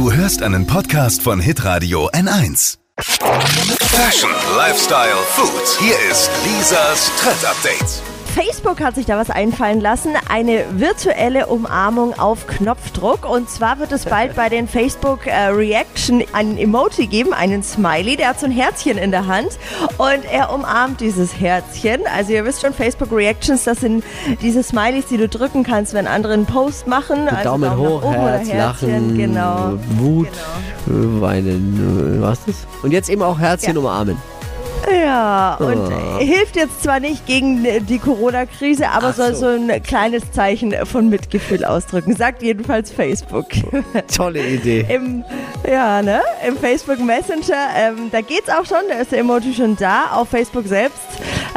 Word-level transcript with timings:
Du 0.00 0.10
hörst 0.10 0.42
einen 0.42 0.66
Podcast 0.66 1.20
von 1.20 1.40
Hitradio 1.40 2.08
N1. 2.12 2.78
Fashion, 3.00 4.30
Lifestyle, 4.56 5.12
Food. 5.28 5.78
Hier 5.78 5.94
ist 6.10 6.30
Lisas 6.42 7.10
Trend 7.20 7.44
Update. 7.44 8.19
Facebook 8.30 8.80
hat 8.80 8.94
sich 8.94 9.06
da 9.06 9.18
was 9.18 9.28
einfallen 9.28 9.80
lassen. 9.80 10.12
Eine 10.28 10.64
virtuelle 10.72 11.46
Umarmung 11.46 12.18
auf 12.18 12.46
Knopfdruck. 12.46 13.28
Und 13.28 13.50
zwar 13.50 13.78
wird 13.80 13.90
es 13.90 14.04
bald 14.04 14.36
bei 14.36 14.48
den 14.48 14.68
Facebook 14.68 15.26
äh, 15.26 15.46
Reaction 15.46 16.22
einen 16.32 16.56
Emoji 16.56 17.08
geben, 17.08 17.32
einen 17.32 17.62
Smiley. 17.62 18.16
Der 18.16 18.28
hat 18.28 18.40
so 18.40 18.46
ein 18.46 18.52
Herzchen 18.52 18.98
in 18.98 19.10
der 19.10 19.26
Hand 19.26 19.58
und 19.98 20.24
er 20.30 20.54
umarmt 20.54 21.00
dieses 21.00 21.40
Herzchen. 21.40 22.02
Also 22.14 22.32
ihr 22.32 22.44
wisst 22.44 22.60
schon, 22.60 22.72
Facebook 22.72 23.10
Reactions, 23.10 23.64
das 23.64 23.80
sind 23.80 24.04
diese 24.40 24.62
Smileys, 24.62 25.06
die 25.06 25.16
du 25.16 25.28
drücken 25.28 25.64
kannst, 25.64 25.92
wenn 25.92 26.06
andere 26.06 26.34
einen 26.34 26.46
Post 26.46 26.86
machen. 26.86 27.28
Also 27.28 27.50
Daumen, 27.50 27.70
Daumen 27.70 27.78
hoch, 27.78 28.02
oben 28.04 28.14
Herz, 28.14 28.42
oder 28.48 28.54
Herzchen. 28.54 28.88
Lachen, 28.88 29.18
genau. 29.18 29.72
Wut, 29.98 30.28
genau. 30.86 31.16
Äh, 31.18 31.20
weinen, 31.20 32.18
äh, 32.18 32.22
was 32.22 32.38
ist 32.46 32.48
das? 32.64 32.84
Und 32.84 32.92
jetzt 32.92 33.08
eben 33.08 33.22
auch 33.22 33.38
Herzchen 33.38 33.74
ja. 33.74 33.80
umarmen. 33.80 34.29
Ja, 34.88 35.56
und 35.56 35.92
oh. 35.92 36.18
hilft 36.18 36.56
jetzt 36.56 36.82
zwar 36.82 37.00
nicht 37.00 37.26
gegen 37.26 37.64
die 37.86 37.98
Corona-Krise, 37.98 38.88
aber 38.90 39.12
so. 39.12 39.22
soll 39.22 39.34
so 39.34 39.46
ein 39.46 39.82
kleines 39.82 40.32
Zeichen 40.32 40.74
von 40.86 41.08
Mitgefühl 41.08 41.64
ausdrücken. 41.64 42.16
Sagt 42.16 42.42
jedenfalls 42.42 42.90
Facebook. 42.90 43.46
Tolle 44.14 44.46
Idee. 44.46 44.86
Im, 44.88 45.24
ja, 45.68 46.02
ne? 46.02 46.22
Im 46.46 46.56
Facebook 46.56 46.98
Messenger, 47.00 47.68
ähm, 47.76 48.10
da 48.10 48.20
geht's 48.20 48.48
auch 48.48 48.64
schon, 48.64 48.88
da 48.88 48.96
ist 48.96 49.12
der 49.12 49.20
Emoji 49.20 49.54
schon 49.54 49.76
da. 49.76 50.12
Auf 50.12 50.30
Facebook 50.30 50.66
selbst, 50.66 50.98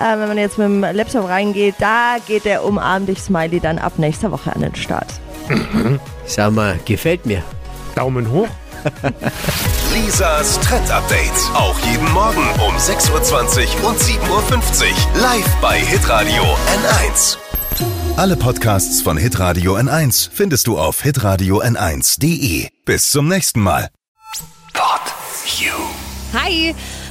äh, 0.00 0.18
wenn 0.18 0.28
man 0.28 0.38
jetzt 0.38 0.58
mit 0.58 0.66
dem 0.66 0.80
Laptop 0.80 1.28
reingeht, 1.28 1.76
da 1.78 2.16
geht 2.26 2.44
der 2.44 2.64
Umarm 2.64 3.06
dich 3.06 3.20
Smiley 3.20 3.60
dann 3.60 3.78
ab 3.78 3.94
nächster 3.98 4.30
Woche 4.30 4.54
an 4.54 4.62
den 4.62 4.74
Start. 4.74 5.08
Sag 6.26 6.52
mal, 6.52 6.78
gefällt 6.84 7.26
mir. 7.26 7.42
Daumen 7.94 8.30
hoch. 8.30 8.48
Lisas 9.92 10.58
Trend 10.60 10.90
Update. 10.90 11.32
Auch 11.54 11.78
jeden 11.80 12.10
Morgen 12.12 12.40
um 12.66 12.74
6.20 12.76 13.82
Uhr 13.82 13.90
und 13.90 13.98
7.50 13.98 14.26
Uhr. 14.30 15.20
Live 15.20 15.54
bei 15.60 15.78
Hitradio 15.78 16.42
N1. 16.42 17.36
Alle 18.16 18.36
Podcasts 18.36 19.02
von 19.02 19.18
Hitradio 19.18 19.76
N1 19.76 20.30
findest 20.32 20.66
du 20.66 20.78
auf 20.78 21.02
hitradio 21.02 21.60
n1.de. 21.60 22.68
Bis 22.86 23.10
zum 23.10 23.28
nächsten 23.28 23.60
Mal. 23.60 23.90
Pod 24.72 25.02
You. 25.58 25.72
Hi. 26.32 26.74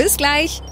Bis 0.00 0.16
gleich. 0.16 0.62